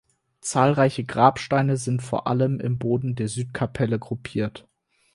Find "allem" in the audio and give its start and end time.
2.25-2.59